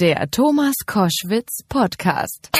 [0.00, 2.50] Der Thomas Koschwitz Podcast.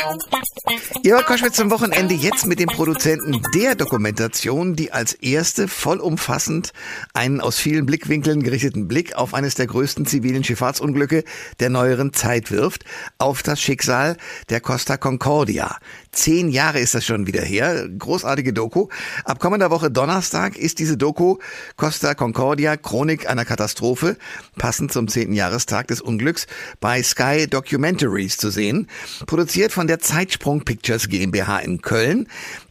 [1.04, 6.72] Jörg Koschwitz zum Wochenende jetzt mit dem Produzenten der Dokumentation, die als erste vollumfassend
[7.14, 11.22] einen aus vielen Blickwinkeln gerichteten Blick auf eines der größten zivilen Schifffahrtsunglücke
[11.60, 12.84] der neueren Zeit wirft,
[13.18, 14.16] auf das Schicksal
[14.50, 15.76] der Costa Concordia.
[16.10, 17.88] Zehn Jahre ist das schon wieder her.
[17.88, 18.88] Großartige Doku.
[19.24, 21.36] Ab kommender Woche Donnerstag ist diese Doku
[21.76, 24.16] Costa Concordia, Chronik einer Katastrophe,
[24.56, 26.48] passend zum zehnten Jahrestag des Unglücks,
[26.80, 28.88] bei Sky Documentaries zu sehen.
[29.26, 32.26] Produziert von der Zeitsprung Pictures GmbH in Köln.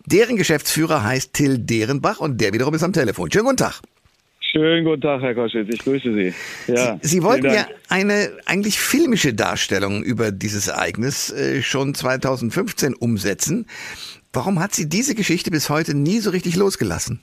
[0.06, 3.32] Deren Geschäftsführer heißt Till Derenbach und der wiederum ist am Telefon.
[3.32, 3.82] Schönen guten Tag.
[4.40, 5.68] Schönen guten Tag, Herr Koschwitz.
[5.70, 6.34] Ich grüße Sie.
[6.68, 12.96] Ja, Sie, Sie wollten ja eine eigentlich filmische Darstellung über dieses Ereignis äh, schon 2015
[12.96, 13.68] umsetzen.
[14.32, 17.22] Warum hat Sie diese Geschichte bis heute nie so richtig losgelassen?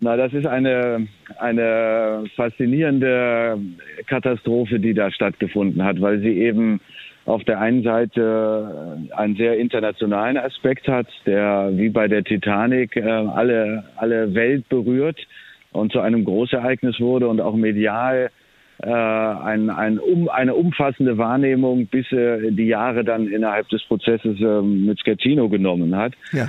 [0.00, 1.06] Na, das ist eine,
[1.38, 3.58] eine faszinierende
[4.06, 6.80] Katastrophe, die da stattgefunden hat, weil sie eben
[7.26, 13.02] auf der einen Seite einen sehr internationalen Aspekt hat, der wie bei der Titanic äh,
[13.02, 15.18] alle, alle Welt berührt
[15.72, 18.30] und zu einem Großereignis wurde und auch medial
[18.82, 24.38] äh, ein, ein, um, eine umfassende Wahrnehmung bis äh, die Jahre dann innerhalb des Prozesses
[24.40, 26.12] äh, mit Schettino genommen hat.
[26.32, 26.48] Ja.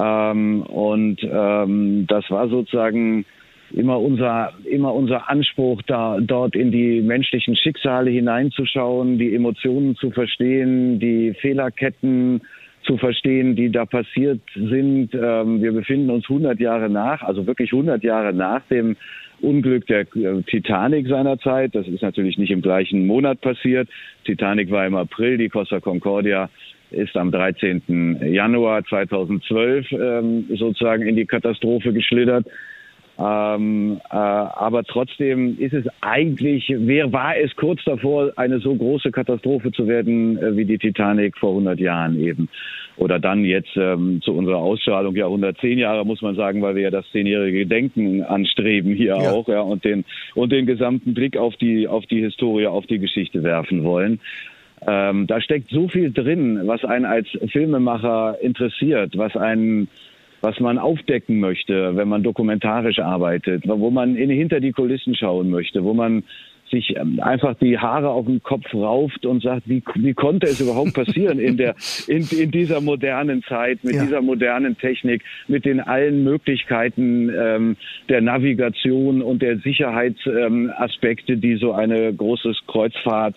[0.00, 3.24] Ähm, und ähm, das war sozusagen
[3.72, 10.10] immer unser, immer unser Anspruch, da, dort in die menschlichen Schicksale hineinzuschauen, die Emotionen zu
[10.10, 12.42] verstehen, die Fehlerketten
[12.84, 15.10] zu verstehen, die da passiert sind.
[15.14, 18.96] Ähm, wir befinden uns 100 Jahre nach, also wirklich 100 Jahre nach dem
[19.40, 21.74] Unglück der äh, Titanic seinerzeit.
[21.74, 23.88] Das ist natürlich nicht im gleichen Monat passiert.
[24.24, 26.50] Titanic war im April, die Costa Concordia
[26.94, 28.20] ist am 13.
[28.32, 32.46] Januar 2012 ähm, sozusagen in die Katastrophe geschlittert.
[33.16, 39.12] Ähm, äh, aber trotzdem ist es eigentlich, wer war es kurz davor, eine so große
[39.12, 42.48] Katastrophe zu werden äh, wie die Titanic vor 100 Jahren eben.
[42.96, 46.82] Oder dann jetzt ähm, zu unserer Ausstrahlung, ja 110 Jahre muss man sagen, weil wir
[46.82, 49.30] ja das zehnjährige Gedenken anstreben hier ja.
[49.30, 52.98] auch, ja, und den, und den gesamten Blick auf die, auf die Historie, auf die
[52.98, 54.20] Geschichte werfen wollen.
[54.86, 59.88] Ähm, da steckt so viel drin, was einen als Filmemacher interessiert, was einen
[60.40, 65.48] was man aufdecken möchte, wenn man dokumentarisch arbeitet, wo man in, hinter die Kulissen schauen
[65.48, 66.22] möchte, wo man
[66.70, 70.60] sich ähm, einfach die Haare auf den Kopf rauft und sagt, wie, wie konnte es
[70.60, 71.74] überhaupt passieren in der
[72.08, 74.04] in, in dieser modernen Zeit mit ja.
[74.04, 77.76] dieser modernen Technik mit den allen Möglichkeiten ähm,
[78.08, 83.36] der Navigation und der Sicherheitsaspekte, ähm, die so eine großes Kreuzfahrt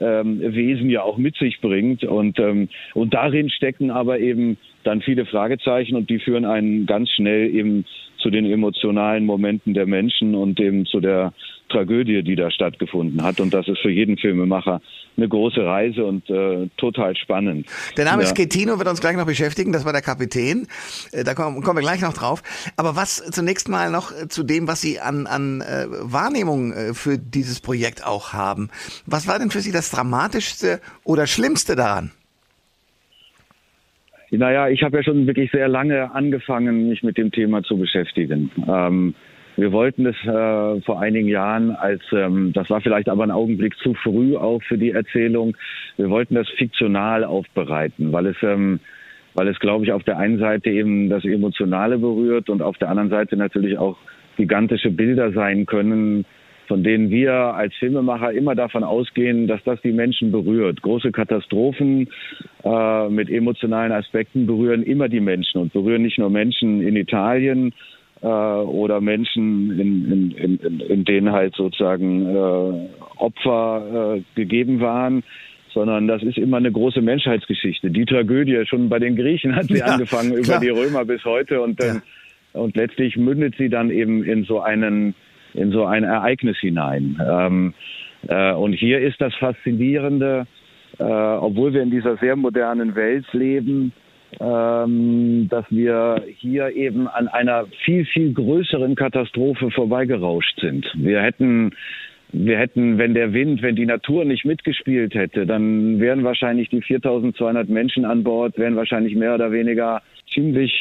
[0.00, 2.04] ähm, Wesen ja auch mit sich bringt.
[2.04, 7.10] Und ähm, und darin stecken aber eben dann viele Fragezeichen und die führen einen ganz
[7.10, 7.84] schnell eben
[8.18, 11.32] zu den emotionalen Momenten der Menschen und eben zu der
[11.68, 13.40] Tragödie, die da stattgefunden hat.
[13.40, 14.80] Und das ist für jeden Filmemacher
[15.16, 17.66] eine große Reise und äh, total spannend.
[17.96, 18.28] Der Name ja.
[18.28, 19.72] Schettino wird uns gleich noch beschäftigen.
[19.72, 20.66] Das war der Kapitän.
[21.12, 22.42] Äh, da kommen, kommen wir gleich noch drauf.
[22.76, 27.18] Aber was zunächst mal noch zu dem, was Sie an, an äh, Wahrnehmung äh, für
[27.18, 28.70] dieses Projekt auch haben.
[29.06, 32.10] Was war denn für Sie das Dramatischste oder Schlimmste daran?
[34.30, 38.50] Naja, ich habe ja schon wirklich sehr lange angefangen, mich mit dem Thema zu beschäftigen.
[38.68, 39.14] Ähm,
[39.56, 43.76] wir wollten es äh, vor einigen Jahren als, ähm, das war vielleicht aber ein Augenblick
[43.78, 45.56] zu früh auch für die Erzählung,
[45.96, 48.80] wir wollten das fiktional aufbereiten, weil es, ähm,
[49.34, 52.88] weil es, glaube ich, auf der einen Seite eben das Emotionale berührt und auf der
[52.88, 53.96] anderen Seite natürlich auch
[54.36, 56.24] gigantische Bilder sein können,
[56.66, 60.82] von denen wir als Filmemacher immer davon ausgehen, dass das die Menschen berührt.
[60.82, 62.08] Große Katastrophen
[62.64, 67.72] äh, mit emotionalen Aspekten berühren immer die Menschen und berühren nicht nur Menschen in Italien
[68.24, 75.22] äh, oder Menschen, in, in, in, in denen halt sozusagen äh, Opfer äh, gegeben waren,
[75.74, 77.90] sondern das ist immer eine große Menschheitsgeschichte.
[77.90, 80.56] Die Tragödie, schon bei den Griechen hat sie ja, angefangen, klar.
[80.56, 82.00] über die Römer bis heute und, ja.
[82.54, 85.14] und letztlich mündet sie dann eben in so einen
[85.52, 87.16] in so ein Ereignis hinein.
[87.24, 87.74] Ähm,
[88.26, 90.46] äh, und hier ist das Faszinierende,
[90.98, 93.92] äh, obwohl wir in dieser sehr modernen Welt leben,
[94.40, 100.86] ähm, dass wir hier eben an einer viel, viel größeren Katastrophe vorbeigerauscht sind.
[100.96, 101.72] Wir hätten
[102.36, 106.82] wir hätten, wenn der Wind, wenn die Natur nicht mitgespielt hätte, dann wären wahrscheinlich die
[106.82, 110.02] 4200 Menschen an Bord, wären wahrscheinlich mehr oder weniger
[110.32, 110.72] ziemlich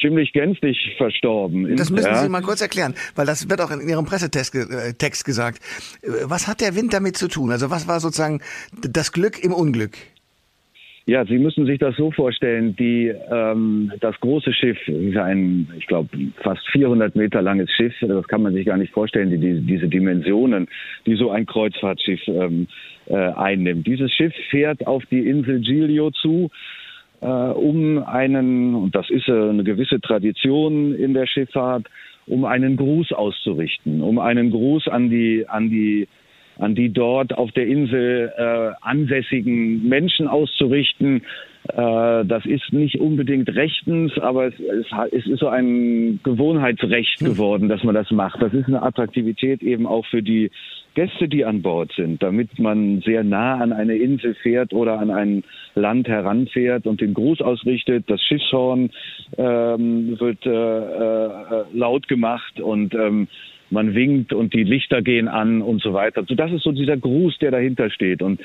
[0.00, 1.74] ziemlich gänzlich verstorben.
[1.76, 2.16] Das müssen ja.
[2.16, 5.60] Sie mal kurz erklären, weil das wird auch in Ihrem Pressetext äh, gesagt.
[6.24, 7.50] Was hat der Wind damit zu tun?
[7.50, 8.40] Also was war sozusagen
[8.82, 9.96] das Glück im Unglück?
[11.08, 15.86] Ja, Sie müssen sich das so vorstellen, die, ähm, das große Schiff ist ein, ich
[15.86, 16.08] glaube,
[16.42, 17.94] fast 400 Meter langes Schiff.
[18.00, 20.66] Das kann man sich gar nicht vorstellen, die, die, diese Dimensionen,
[21.06, 22.66] die so ein Kreuzfahrtschiff ähm,
[23.06, 23.86] äh, einnimmt.
[23.86, 26.50] Dieses Schiff fährt auf die Insel Giglio zu,
[27.20, 31.86] äh, um einen, und das ist äh, eine gewisse Tradition in der Schifffahrt,
[32.26, 36.08] um einen Gruß auszurichten, um einen Gruß an die, an die
[36.58, 41.22] an die dort auf der Insel äh, ansässigen Menschen auszurichten.
[41.68, 47.26] Äh, das ist nicht unbedingt rechtens, aber es, es, es ist so ein Gewohnheitsrecht hm.
[47.26, 48.40] geworden, dass man das macht.
[48.42, 50.50] Das ist eine Attraktivität eben auch für die
[50.94, 55.10] Gäste, die an Bord sind, damit man sehr nah an eine Insel fährt oder an
[55.10, 55.44] ein
[55.74, 58.04] Land heranfährt und den Gruß ausrichtet.
[58.06, 58.90] Das Schiffshorn
[59.36, 63.28] ähm, wird äh, äh, laut gemacht und ähm,
[63.70, 66.24] man winkt und die Lichter gehen an und so weiter.
[66.28, 68.22] So, das ist so dieser Gruß, der dahinter steht.
[68.22, 68.40] Und,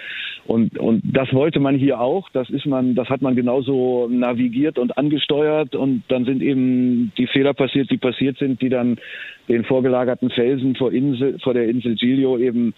[0.46, 2.30] und, und das wollte man hier auch.
[2.30, 5.76] Das ist man, das hat man genauso navigiert und angesteuert.
[5.76, 8.98] Und dann sind eben die Fehler passiert, die passiert sind, die dann
[9.48, 12.74] den vorgelagerten Felsen vor Insel, vor der Insel Giglio eben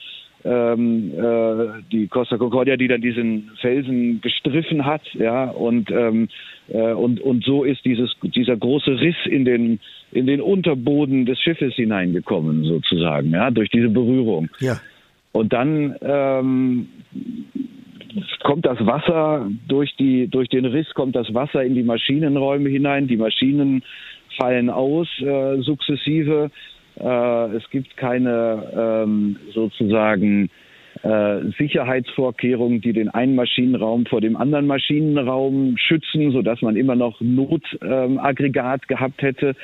[0.46, 6.28] ähm, äh, die Costa Concordia, die dann diesen Felsen gestriffen hat, ja, und ähm,
[6.70, 9.80] äh, und und so ist dieses dieser große Riss in den
[10.12, 14.50] in den Unterboden des Schiffes hineingekommen, sozusagen, ja, durch diese Berührung.
[14.60, 14.80] Ja.
[15.32, 16.88] Und dann ähm,
[18.44, 23.08] kommt das Wasser durch die durch den Riss kommt das Wasser in die Maschinenräume hinein.
[23.08, 23.84] Die Maschinen
[24.38, 26.52] fallen aus äh, sukzessive
[27.00, 30.50] äh, es gibt keine ähm, sozusagen
[31.02, 37.20] äh, Sicherheitsvorkehrungen, die den einen Maschinenraum vor dem anderen Maschinenraum schützen, sodass man immer noch
[37.20, 39.56] Notaggregat ähm, gehabt hätte.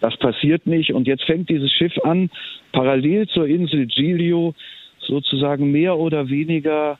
[0.00, 0.92] Das passiert nicht.
[0.92, 2.30] Und jetzt fängt dieses Schiff an,
[2.72, 4.54] parallel zur Insel Giglio
[5.00, 6.98] sozusagen mehr oder weniger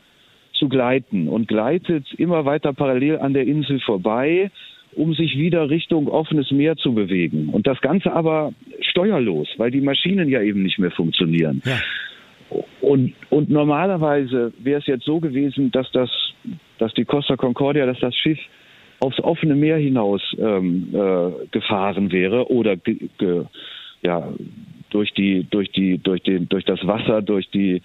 [0.53, 4.51] zu gleiten und gleitet immer weiter parallel an der Insel vorbei
[4.97, 7.51] um sich wieder Richtung offenes Meer zu bewegen.
[7.51, 11.63] Und das Ganze aber steuerlos, weil die Maschinen ja eben nicht mehr funktionieren.
[11.65, 11.79] Ja.
[12.81, 16.11] Und, und normalerweise wäre es jetzt so gewesen, dass das,
[16.79, 18.39] dass die Costa Concordia, dass das Schiff
[19.01, 23.45] aufs offene Meer hinaus ähm, äh, gefahren wäre oder ge, ge,
[24.03, 24.33] ja
[24.91, 27.83] durch die durch die durch den durch das Wasser durch die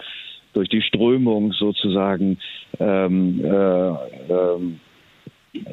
[0.53, 2.37] durch die Strömung sozusagen
[2.79, 4.79] ähm, äh, ähm,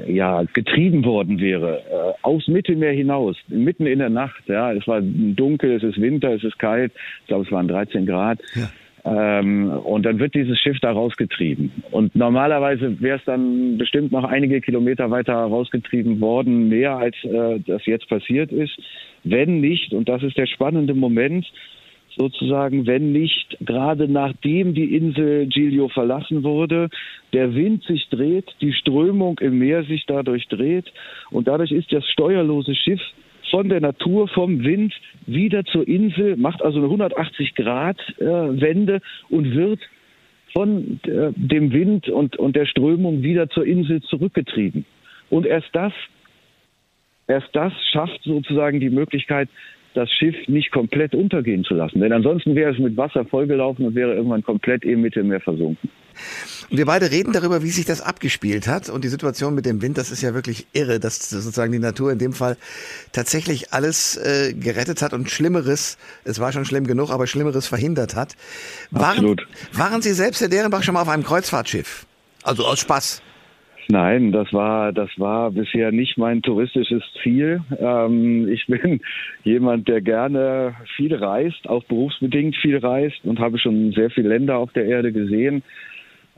[0.07, 5.01] ja, getrieben worden wäre, äh, aufs Mittelmeer hinaus, mitten in der Nacht, ja, es war
[5.01, 8.41] dunkel, es ist Winter, es ist kalt, ich glaube, es waren 13 Grad.
[8.55, 8.69] Ja.
[9.05, 11.71] Ähm, und dann wird dieses Schiff da rausgetrieben.
[11.93, 17.61] Und normalerweise wäre es dann bestimmt noch einige Kilometer weiter rausgetrieben worden, mehr als äh,
[17.65, 18.77] das jetzt passiert ist.
[19.25, 21.47] Wenn nicht, und das ist der spannende Moment,
[22.16, 26.88] sozusagen, wenn nicht gerade nachdem die Insel Giglio verlassen wurde,
[27.32, 30.93] der Wind sich dreht, die Strömung im Meer sich dadurch dreht
[31.31, 33.00] und dadurch ist das steuerlose Schiff
[33.50, 34.93] von der Natur, vom Wind
[35.26, 39.00] wieder zur Insel, macht also eine 180 Grad äh, Wende
[39.31, 39.81] und wird
[40.52, 44.84] von äh, dem Wind und, und der Strömung wieder zur Insel zurückgetrieben.
[45.31, 45.93] Und erst das,
[47.26, 49.49] erst das schafft sozusagen die Möglichkeit,
[49.99, 52.00] das Schiff nicht komplett untergehen zu lassen.
[52.00, 55.91] Denn ansonsten wäre es mit Wasser vollgelaufen und wäre irgendwann komplett im Mittelmeer versunken.
[56.71, 59.83] Und wir beide reden darüber, wie sich das abgespielt hat und die Situation mit dem
[59.83, 62.56] Wind, das ist ja wirklich irre, dass sozusagen die Natur in dem Fall
[63.12, 68.15] tatsächlich alles äh, gerettet hat und Schlimmeres, es war schon schlimm genug, aber Schlimmeres verhindert
[68.15, 68.37] hat.
[68.91, 69.47] Waren, Absolut.
[69.73, 72.06] waren Sie selbst, Herr Derenbach, schon mal auf einem Kreuzfahrtschiff?
[72.44, 73.23] Also aus Spaß?
[73.91, 77.63] Nein, das war das war bisher nicht mein touristisches Ziel.
[77.79, 79.01] Ähm, ich bin
[79.45, 84.59] jemand, der gerne viel reist, auch berufsbedingt viel reist und habe schon sehr viele Länder
[84.59, 85.63] auf der Erde gesehen.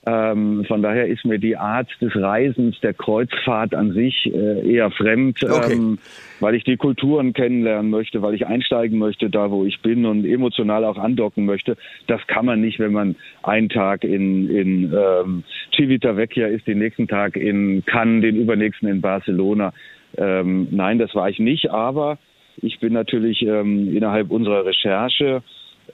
[0.06, 4.90] Ähm, von daher ist mir die Art des Reisens, der Kreuzfahrt an sich äh, eher
[4.90, 5.74] fremd, okay.
[5.74, 5.98] ähm,
[6.40, 10.24] weil ich die Kulturen kennenlernen möchte, weil ich einsteigen möchte da, wo ich bin und
[10.24, 11.76] emotional auch andocken möchte.
[12.06, 15.44] Das kann man nicht, wenn man einen Tag in, in ähm,
[15.76, 19.74] Civitavecchia ist, den nächsten Tag in Cannes, den übernächsten in Barcelona.
[20.16, 22.18] Ähm, nein, das war ich nicht, aber
[22.56, 25.42] ich bin natürlich ähm, innerhalb unserer Recherche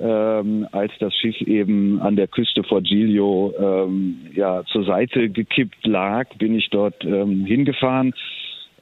[0.01, 5.87] ähm, als das Schiff eben an der Küste vor Giglio ähm, ja, zur Seite gekippt
[5.87, 8.15] lag, bin ich dort ähm, hingefahren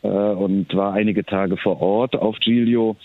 [0.03, 2.97] äh, und war einige Tage vor Ort auf Giglio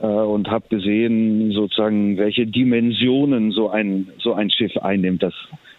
[0.00, 5.22] äh, und habe gesehen, sozusagen, welche Dimensionen so ein, so ein Schiff einnimmt.
[5.22, 5.34] Das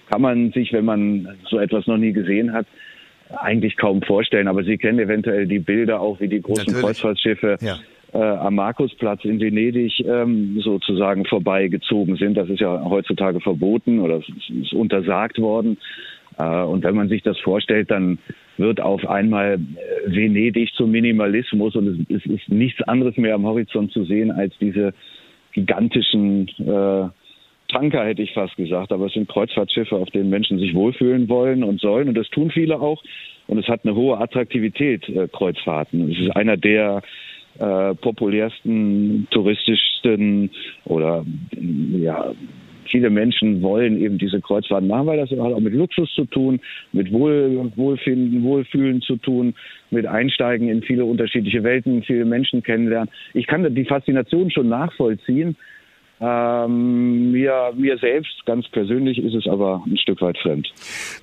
[0.09, 2.65] kann man sich, wenn man so etwas noch nie gesehen hat,
[3.29, 4.47] eigentlich kaum vorstellen.
[4.47, 6.81] Aber Sie kennen eventuell die Bilder auch, wie die großen Natürlich.
[6.81, 7.77] Kreuzfahrtschiffe ja
[8.13, 12.35] äh, am Markusplatz in Venedig ähm, sozusagen vorbeigezogen sind.
[12.35, 15.77] Das ist ja heutzutage verboten oder es ist untersagt worden.
[16.37, 18.17] Äh, und wenn man sich das vorstellt, dann
[18.57, 23.91] wird auf einmal äh, Venedig zum Minimalismus und es, ist nichts anderes mehr am Horizont
[23.91, 24.93] zu sehen als diese
[25.53, 27.09] gigantischen äh,
[27.71, 28.91] Tanker, hätte ich fast gesagt.
[28.91, 32.09] Aber es sind Kreuzfahrtschiffe, auf denen Menschen sich wohlfühlen wollen und sollen.
[32.09, 33.03] Und das tun viele auch.
[33.47, 36.11] Und es hat eine hohe Attraktivität, äh, Kreuzfahrten.
[36.11, 37.01] Es ist einer der
[37.57, 40.51] äh, populärsten, touristischsten
[40.85, 41.25] oder
[41.91, 42.33] ja,
[42.89, 46.59] viele Menschen wollen eben diese Kreuzfahrten machen, weil das hat auch mit Luxus zu tun,
[46.91, 49.53] mit Wohl, Wohlfinden, Wohlfühlen zu tun,
[49.91, 53.09] mit Einsteigen in viele unterschiedliche Welten, viele Menschen kennenlernen.
[53.33, 55.55] Ich kann die Faszination schon nachvollziehen.
[56.21, 60.67] Ähm, mir, mir selbst ganz persönlich ist es aber ein Stück weit fremd.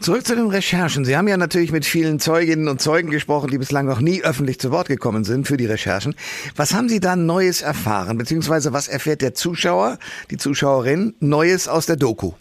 [0.00, 1.04] Zurück zu den Recherchen.
[1.04, 4.58] Sie haben ja natürlich mit vielen Zeuginnen und Zeugen gesprochen, die bislang noch nie öffentlich
[4.58, 6.14] zu Wort gekommen sind für die Recherchen.
[6.56, 9.98] Was haben Sie da Neues erfahren, beziehungsweise was erfährt der Zuschauer,
[10.30, 12.32] die Zuschauerin Neues aus der Doku?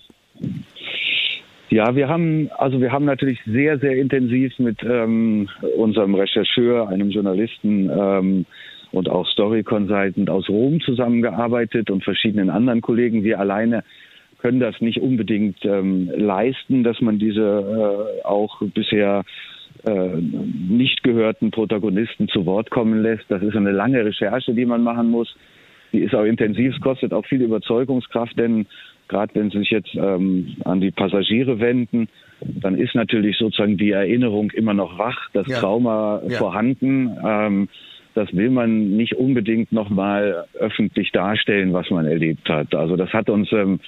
[1.69, 7.09] Ja, wir haben also wir haben natürlich sehr sehr intensiv mit ähm, unserem Rechercheur, einem
[7.09, 8.45] Journalisten ähm,
[8.95, 13.23] und auch Story Consultant aus Rom zusammengearbeitet und verschiedenen anderen Kollegen.
[13.23, 13.83] Wir alleine
[14.39, 17.41] können das nicht unbedingt ähm, leisten, dass man diese
[18.21, 19.23] äh, auch bisher
[19.85, 20.09] äh,
[20.69, 23.25] nicht gehörten Protagonisten zu Wort kommen lässt.
[23.27, 25.35] Das ist eine lange Recherche, die man machen muss.
[25.91, 28.65] Die ist auch intensiv, es kostet auch viel Überzeugungskraft, denn
[29.07, 32.07] gerade wenn Sie sich jetzt ähm, an die Passagiere wenden,
[32.41, 35.59] dann ist natürlich sozusagen die Erinnerung immer noch wach, das ja.
[35.59, 36.37] Trauma ja.
[36.37, 37.15] vorhanden.
[37.25, 37.67] Ähm,
[38.15, 42.73] das will man nicht unbedingt nochmal öffentlich darstellen, was man erlebt hat.
[42.73, 43.79] Also das hat uns ähm,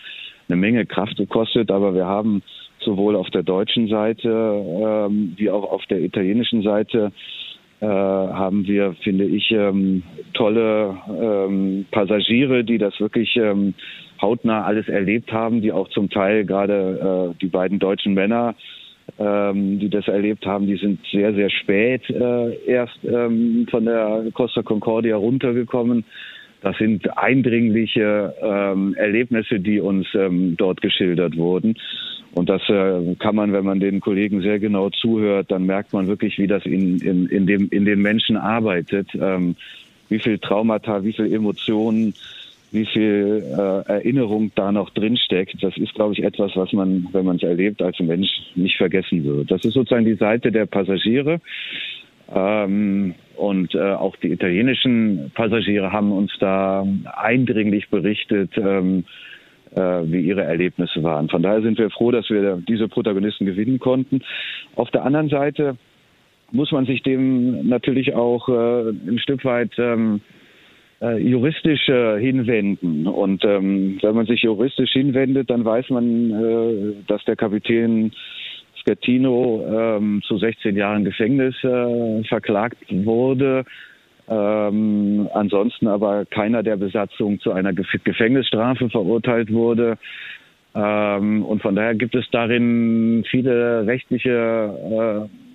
[0.50, 2.44] eine Menge Kraft gekostet, aber wir haben
[2.82, 7.12] sowohl auf der deutschen Seite ähm, wie auch auf der italienischen Seite
[7.80, 10.04] äh, haben wir, finde ich, ähm,
[10.34, 13.76] tolle ähm, Passagiere, die das wirklich ähm,
[14.22, 18.56] hautnah alles erlebt haben, die auch zum Teil gerade äh, die beiden deutschen Männer
[19.20, 24.26] ähm, die das erlebt haben, die sind sehr, sehr spät äh, erst ähm, von der
[24.34, 26.06] Costa Concordia runtergekommen.
[26.62, 31.76] Das sind eindringliche ähm, Erlebnisse, die uns ähm, dort geschildert wurden.
[32.34, 36.08] Und das äh, kann man, wenn man den Kollegen sehr genau zuhört, dann merkt man
[36.08, 39.56] wirklich, wie das in, in, in, dem, in den Menschen arbeitet, ähm,
[40.10, 42.14] wie viel Traumata, wie viel Emotionen
[42.72, 47.26] wie viel äh, Erinnerung da noch drinsteckt, das ist, glaube ich, etwas, was man, wenn
[47.26, 49.52] man es erlebt, als Mensch nicht vergessen wird.
[49.52, 51.40] Das ist sozusagen die Seite der Passagiere.
[52.34, 59.06] Ähm, und äh, auch die italienischen Passagiere haben uns da eindringlich berichtet, ähm,
[59.76, 61.30] äh, wie ihre Erlebnisse waren.
[61.30, 64.22] Von daher sind wir froh, dass wir diese Protagonisten gewinnen konnten.
[64.76, 65.78] Auf der anderen Seite
[66.52, 70.22] muss man sich dem natürlich auch äh, ein Stück weit ähm,
[71.02, 73.08] äh, juristisch äh, hinwenden.
[73.08, 78.12] Und ähm, wenn man sich juristisch hinwendet, dann weiß man, äh, dass der Kapitän
[78.84, 83.66] Schettino ähm, zu 16 Jahren Gefängnis äh, verklagt wurde.
[84.30, 89.98] Ähm, ansonsten aber keiner der Besatzung zu einer Gefängnisstrafe verurteilt wurde.
[90.76, 95.47] Ähm, und von daher gibt es darin viele rechtliche äh,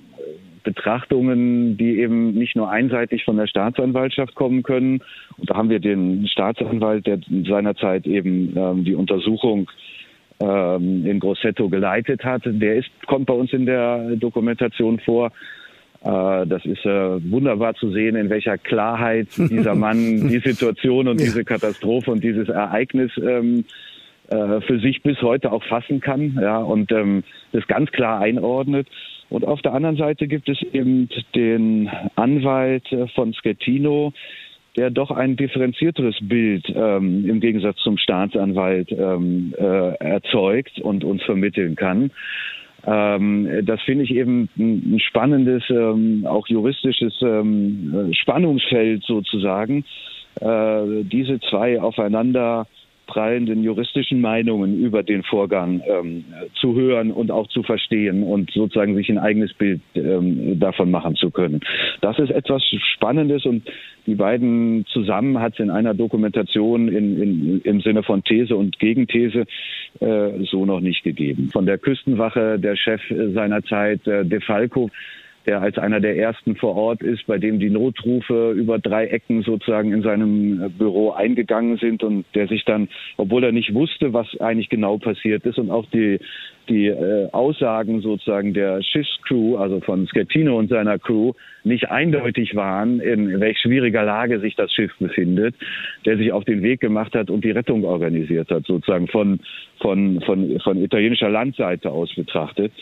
[0.62, 5.02] Betrachtungen, die eben nicht nur einseitig von der Staatsanwaltschaft kommen können.
[5.36, 9.70] Und da haben wir den Staatsanwalt, der seinerzeit eben ähm, die Untersuchung
[10.40, 12.42] ähm, in Grosseto geleitet hat.
[12.44, 15.32] Der ist, kommt bei uns in der Dokumentation vor.
[16.04, 19.96] Äh, das ist äh, wunderbar zu sehen, in welcher Klarheit dieser Mann
[20.28, 21.26] die Situation und ja.
[21.26, 23.64] diese Katastrophe und dieses Ereignis ähm,
[24.28, 28.88] äh, für sich bis heute auch fassen kann, ja, und ähm, das ganz klar einordnet.
[29.32, 34.12] Und auf der anderen Seite gibt es eben den Anwalt äh, von Schettino,
[34.76, 41.22] der doch ein differenzierteres Bild ähm, im Gegensatz zum Staatsanwalt ähm, äh, erzeugt und uns
[41.22, 42.10] vermitteln kann.
[42.84, 49.84] Ähm, das finde ich eben ein spannendes, ähm, auch juristisches ähm, Spannungsfeld sozusagen,
[50.40, 52.66] äh, diese zwei aufeinander
[53.06, 58.94] prallenden juristischen Meinungen über den Vorgang ähm, zu hören und auch zu verstehen und sozusagen
[58.94, 61.60] sich ein eigenes Bild ähm, davon machen zu können.
[62.00, 62.62] Das ist etwas
[62.94, 63.68] Spannendes und
[64.06, 68.78] die beiden zusammen hat es in einer Dokumentation in, in, im Sinne von These und
[68.78, 69.44] Gegenthese
[70.00, 71.50] äh, so noch nicht gegeben.
[71.52, 73.00] Von der Küstenwache, der Chef
[73.34, 74.90] seiner Zeit, äh, De Falco,
[75.46, 79.42] der als einer der ersten vor Ort ist, bei dem die Notrufe über drei Ecken
[79.42, 84.12] sozusagen in seinem äh, Büro eingegangen sind und der sich dann, obwohl er nicht wusste,
[84.12, 86.18] was eigentlich genau passiert ist und auch die
[86.68, 91.32] die äh, Aussagen sozusagen der Schiffscrew, also von Schettino und seiner Crew,
[91.64, 95.54] nicht eindeutig waren, in welch schwieriger Lage sich das Schiff befindet,
[96.04, 99.40] der sich auf den Weg gemacht hat und die Rettung organisiert hat, sozusagen von,
[99.82, 102.72] von, von, von italienischer Landseite aus betrachtet.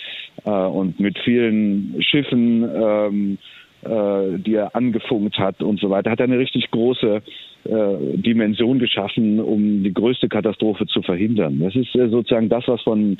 [0.45, 3.39] äh, und mit vielen Schiffen, ähm,
[3.83, 7.23] äh, die er angefunkt hat und so weiter, hat er eine richtig große
[7.65, 11.59] äh, Dimension geschaffen, um die größte Katastrophe zu verhindern.
[11.61, 13.19] Das ist äh, sozusagen das, was von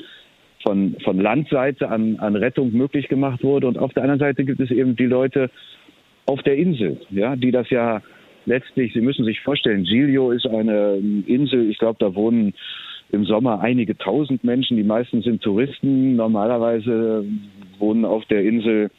[0.63, 3.65] von, von Landseite an, an Rettung möglich gemacht wurde.
[3.65, 5.49] Und auf der anderen Seite gibt es eben die Leute
[6.27, 8.03] auf der Insel, ja, die das ja
[8.45, 12.53] letztlich, Sie müssen sich vorstellen, Giglio ist eine Insel, ich glaube, da wohnen
[13.11, 16.15] im Sommer einige tausend Menschen, die meisten sind Touristen.
[16.15, 17.25] Normalerweise
[17.79, 18.89] wohnen auf der Insel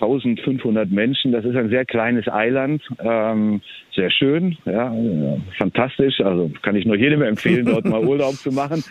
[0.00, 1.32] 1500 Menschen.
[1.32, 3.60] Das ist ein sehr kleines Eiland, ähm,
[3.94, 4.92] sehr schön, ja,
[5.56, 6.20] fantastisch.
[6.20, 8.82] Also kann ich nur jedem empfehlen, dort mal Urlaub zu machen.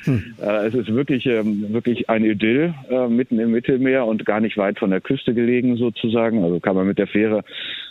[0.41, 4.57] Äh, es ist wirklich, ähm, wirklich ein Idyll äh, mitten im Mittelmeer und gar nicht
[4.57, 6.43] weit von der Küste gelegen sozusagen.
[6.43, 7.43] Also kann man mit der Fähre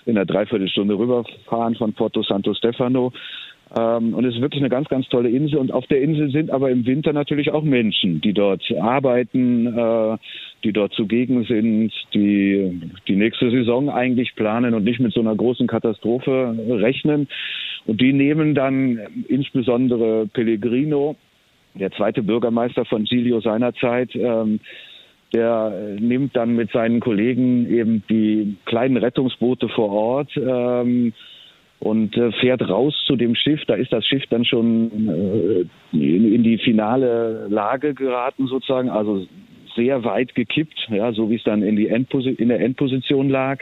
[0.07, 3.13] in einer Dreiviertelstunde rüberfahren von Porto Santo Stefano.
[3.75, 5.59] Ähm, und es ist wirklich eine ganz, ganz tolle Insel.
[5.59, 10.19] Und auf der Insel sind aber im Winter natürlich auch Menschen, die dort arbeiten, äh,
[10.65, 15.35] die dort zugegen sind, die die nächste Saison eigentlich planen und nicht mit so einer
[15.35, 17.29] großen Katastrophe rechnen.
[17.87, 21.17] Und die nehmen dann insbesondere Pellegrino,
[21.75, 24.61] der zweite Bürgermeister von Silio seinerzeit, ähm,
[25.33, 31.15] der nimmt dann mit seinen Kollegen eben die kleinen Rettungsboote vor Ort, ähm,
[31.83, 33.61] und äh, fährt raus zu dem Schiff.
[33.67, 39.27] Da ist das Schiff dann schon äh, in, in, die finale Lage geraten sozusagen, also
[39.75, 43.59] sehr weit gekippt, ja, so wie es dann in, die Endposi in der Endposition lag.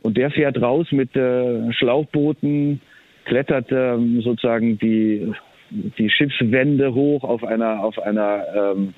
[0.00, 2.80] Und der fährt raus mit äh, Schlauchbooten,
[3.26, 5.30] klettert ähm, sozusagen die
[5.98, 8.94] die Schiffswände hoch auf einer auf einer ähm,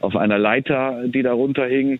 [0.00, 1.98] auf einer Leiter, die da runterhing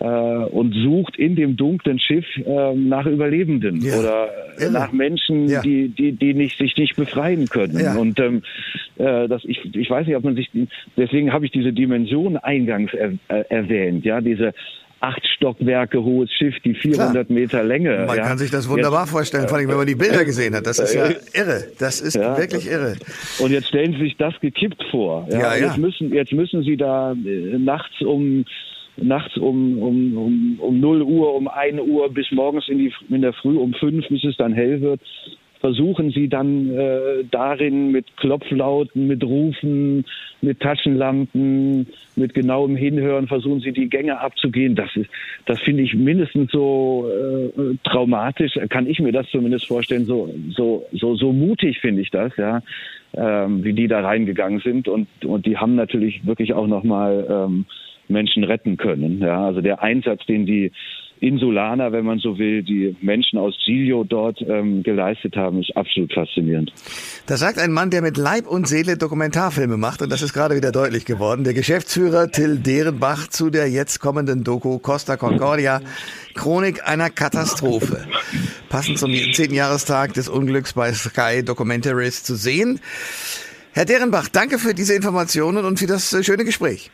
[0.00, 3.98] äh, und sucht in dem dunklen Schiff äh, nach Überlebenden ja.
[3.98, 4.72] oder Irre.
[4.72, 5.62] nach Menschen, ja.
[5.62, 7.78] die, die, die nicht, sich nicht befreien können.
[7.78, 7.96] Ja.
[7.96, 8.42] Und ähm,
[8.96, 10.50] äh, das, ich, ich weiß nicht, ob man sich,
[10.96, 14.52] deswegen habe ich diese Dimension eingangs er, äh, erwähnt, ja, diese
[15.00, 17.24] acht Stockwerke hohes Schiff, die 400 Klar.
[17.28, 18.04] Meter Länge.
[18.06, 18.24] Man ja.
[18.24, 20.66] kann sich das wunderbar jetzt, vorstellen, vor allem wenn man die Bilder gesehen hat.
[20.66, 21.64] Das ist ja äh, irre.
[21.78, 22.36] Das ist ja.
[22.36, 22.96] wirklich irre.
[23.38, 25.26] Und jetzt stellen Sie sich das gekippt vor.
[25.30, 28.46] Ja, ja, Jetzt müssen jetzt müssen Sie da äh, nachts um
[28.96, 33.22] nachts um, um, um, um 0 Uhr, um 1 Uhr bis morgens in, die, in
[33.22, 35.00] der Früh um 5, bis es dann hell wird,
[35.60, 40.04] versuchen sie dann äh, darin mit Klopflauten, mit Rufen,
[40.40, 44.74] mit Taschenlampen, mit genauem Hinhören, versuchen sie die Gänge abzugehen.
[44.74, 45.10] Das ist,
[45.46, 50.04] das finde ich mindestens so äh, traumatisch, kann ich mir das zumindest vorstellen.
[50.04, 52.62] So, so, so, so mutig finde ich das, ja,
[53.14, 57.26] ähm, wie die da reingegangen sind und und die haben natürlich wirklich auch noch mal
[57.28, 57.64] ähm,
[58.08, 59.20] Menschen retten können.
[59.20, 60.72] Ja, also der Einsatz, den die
[61.20, 66.12] Insulaner, wenn man so will, die Menschen aus Giglio dort ähm, geleistet haben, ist absolut
[66.12, 66.72] faszinierend.
[67.26, 70.56] Das sagt ein Mann, der mit Leib und Seele Dokumentarfilme macht und das ist gerade
[70.56, 71.44] wieder deutlich geworden.
[71.44, 75.80] Der Geschäftsführer Till Derenbach zu der jetzt kommenden Doku Costa Concordia,
[76.34, 78.06] Chronik einer Katastrophe.
[78.68, 82.78] Passend zum zehnten Jahrestag des Unglücks bei Sky Documentaries zu sehen.
[83.72, 86.90] Herr Derenbach, danke für diese Informationen und für das äh, schöne Gespräch.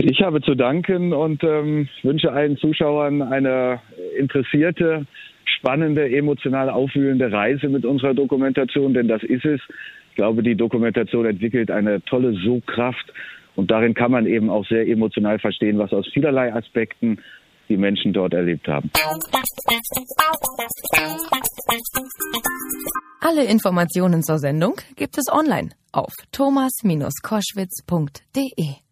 [0.00, 3.80] Ich habe zu danken und ähm, wünsche allen Zuschauern eine
[4.16, 5.06] interessierte,
[5.44, 9.60] spannende, emotional aufwühlende Reise mit unserer Dokumentation, denn das ist es.
[10.10, 13.12] Ich glaube, die Dokumentation entwickelt eine tolle Sogkraft
[13.56, 17.18] und darin kann man eben auch sehr emotional verstehen, was aus vielerlei Aspekten
[17.68, 18.92] die Menschen dort erlebt haben.
[23.20, 28.87] Alle Informationen zur Sendung gibt es online auf thomas-koschwitz.de.